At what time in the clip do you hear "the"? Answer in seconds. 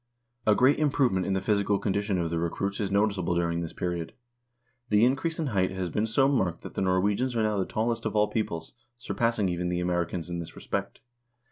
1.33-1.41, 2.31-2.39, 4.89-5.05, 6.73-6.81, 7.59-7.67, 9.69-9.79